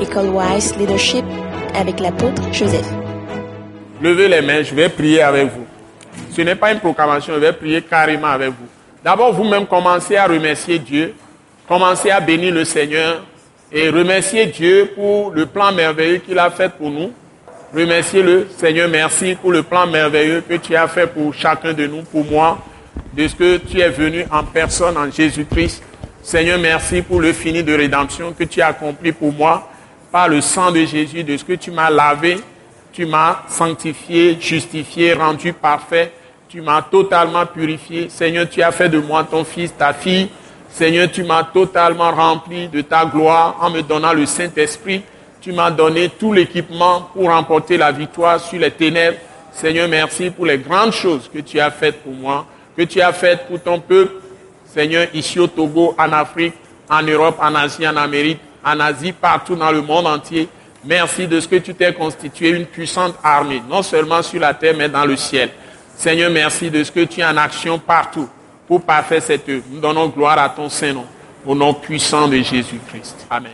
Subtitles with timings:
[0.00, 1.24] École Wise Leadership
[1.74, 2.86] avec l'apôtre Joseph.
[4.02, 5.64] Levez les mains, je vais prier avec vous.
[6.32, 8.66] Ce n'est pas une proclamation, je vais prier carrément avec vous.
[9.02, 11.14] D'abord, vous-même, commencez à remercier Dieu,
[11.66, 13.22] commencez à bénir le Seigneur
[13.72, 17.12] et remercier Dieu pour le plan merveilleux qu'il a fait pour nous.
[17.74, 21.86] Remerciez le Seigneur, merci pour le plan merveilleux que tu as fait pour chacun de
[21.86, 22.58] nous, pour moi,
[23.14, 25.82] de ce que tu es venu en personne en Jésus-Christ.
[26.22, 29.70] Seigneur, merci pour le fini de rédemption que tu as accompli pour moi
[30.10, 32.38] par le sang de Jésus, de ce que tu m'as lavé,
[32.92, 36.12] tu m'as sanctifié, justifié, rendu parfait,
[36.48, 38.08] tu m'as totalement purifié.
[38.08, 40.28] Seigneur, tu as fait de moi ton fils, ta fille.
[40.70, 45.02] Seigneur, tu m'as totalement rempli de ta gloire en me donnant le Saint-Esprit.
[45.40, 49.18] Tu m'as donné tout l'équipement pour remporter la victoire sur les ténèbres.
[49.52, 52.46] Seigneur, merci pour les grandes choses que tu as faites pour moi,
[52.76, 54.12] que tu as faites pour ton peuple.
[54.66, 56.54] Seigneur, ici au Togo, en Afrique,
[56.90, 60.48] en Europe, en Asie, en Amérique, en Asie, partout dans le monde entier.
[60.84, 64.74] Merci de ce que tu t'es constitué une puissante armée, non seulement sur la terre,
[64.76, 65.50] mais dans le ciel.
[65.94, 68.28] Seigneur, merci de ce que tu es en action partout
[68.66, 69.64] pour parfaire cette œuvre.
[69.70, 71.06] Nous donnons gloire à ton Saint-Nom,
[71.46, 73.26] au nom puissant de Jésus-Christ.
[73.30, 73.52] Amen.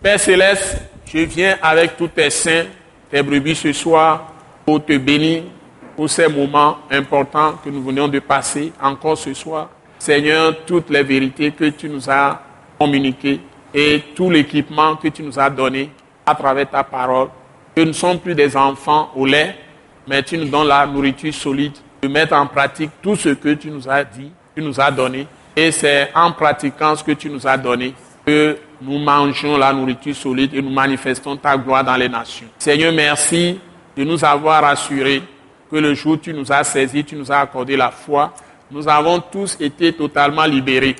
[0.00, 2.66] Père Céleste, je viens avec tous tes saints,
[3.10, 4.32] tes brebis ce soir,
[4.64, 5.42] pour te bénir
[5.96, 9.70] pour ces moments importants que nous venons de passer encore ce soir.
[9.98, 12.45] Seigneur, toutes les vérités que tu nous as
[12.78, 13.40] communiquées
[13.74, 15.90] et tout l'équipement que tu nous as donné
[16.24, 17.28] à travers ta parole,
[17.76, 19.56] nous ne sommes plus des enfants au lait,
[20.06, 23.70] mais tu nous donnes la nourriture solide, de mettre en pratique tout ce que tu
[23.70, 25.26] nous as dit, tu nous as donné.
[25.54, 27.94] Et c'est en pratiquant ce que tu nous as donné
[28.26, 32.46] que nous mangeons la nourriture solide et nous manifestons ta gloire dans les nations.
[32.58, 33.58] Seigneur, merci
[33.96, 35.22] de nous avoir assurés
[35.70, 38.34] que le jour où tu nous as saisis, tu nous as accordé la foi.
[38.70, 40.96] Nous avons tous été totalement libérés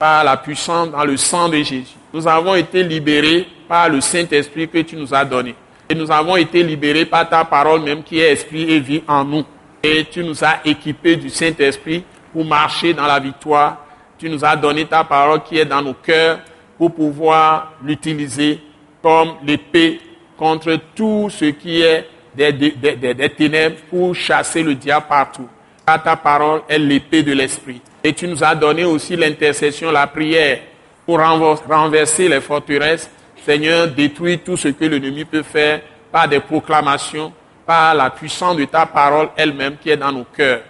[0.00, 1.84] par la puissance dans le sang de Jésus.
[2.14, 5.54] Nous avons été libérés par le Saint-Esprit que tu nous as donné.
[5.90, 9.24] Et nous avons été libérés par ta parole même qui est esprit et vie en
[9.26, 9.44] nous.
[9.82, 12.02] Et tu nous as équipés du Saint-Esprit
[12.32, 13.76] pour marcher dans la victoire.
[14.18, 16.38] Tu nous as donné ta parole qui est dans nos cœurs
[16.78, 18.58] pour pouvoir l'utiliser
[19.02, 20.00] comme l'épée
[20.38, 25.48] contre tout ce qui est des, des, ténèbres pour chasser le diable partout.
[25.86, 27.82] Car ta parole est l'épée de l'esprit.
[28.02, 30.60] Et tu nous as donné aussi l'intercession, la prière
[31.04, 33.10] pour renverser les forteresses
[33.44, 35.80] Seigneur, détruis tout ce que l'ennemi peut faire
[36.12, 37.32] par des proclamations,
[37.64, 40.60] par la puissance de ta parole elle-même qui est dans nos cœurs.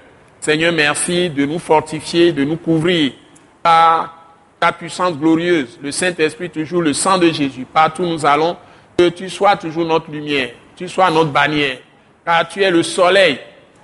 [0.40, 3.12] Seigneur, merci de nous fortifier, de nous couvrir
[3.62, 4.16] par
[4.58, 7.66] ta puissance glorieuse, le Saint-Esprit, toujours le sang de Jésus.
[7.70, 8.56] Partout nous allons,
[8.96, 11.78] que tu sois toujours notre lumière, tu sois notre bannière,
[12.24, 13.38] car tu es le soleil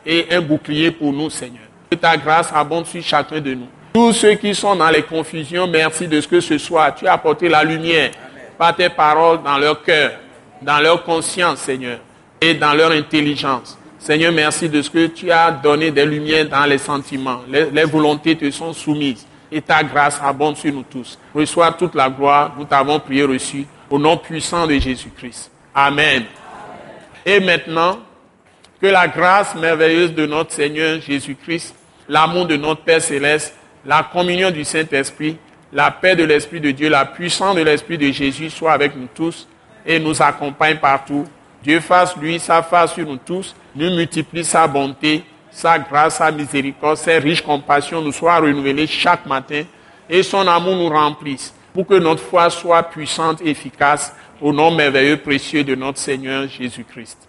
[0.05, 1.66] et un bouclier pour nous, Seigneur.
[1.91, 3.69] Que ta grâce abonde sur chacun de nous.
[3.94, 7.14] Tous ceux qui sont dans les confusions, merci de ce que ce soir, tu as
[7.14, 8.10] apporté la lumière
[8.58, 10.12] par tes paroles dans leur cœur,
[10.60, 11.98] dans leur conscience, Seigneur,
[12.41, 13.78] et dans leur intelligence.
[13.98, 17.41] Seigneur, merci de ce que tu as donné des lumières dans les sentiments.
[17.48, 21.18] Les, volontés te sont soumises et ta grâce abonde sur nous tous.
[21.34, 25.50] Reçois toute la gloire, nous t'avons prié reçu au nom puissant de Jésus-Christ.
[25.74, 26.24] Amen.
[27.24, 27.98] Et maintenant,
[28.81, 31.75] que la grâce merveilleuse de notre Seigneur Jésus-Christ,
[32.09, 33.54] l'amour de notre Père céleste,
[33.84, 35.38] la communion du Saint-Esprit
[35.72, 39.09] la paix de l'Esprit de Dieu, la puissance de l'Esprit de Jésus soit avec nous
[39.15, 39.47] tous
[39.84, 41.26] et nous accompagne partout.
[41.62, 46.31] Dieu fasse, lui, sa face sur nous tous, nous multiplie sa bonté, sa grâce, sa
[46.31, 49.65] miséricorde, ses riches compassions nous soient renouvelées chaque matin
[50.09, 54.70] et son amour nous remplisse pour que notre foi soit puissante et efficace au nom
[54.70, 57.28] merveilleux, précieux de notre Seigneur Jésus-Christ.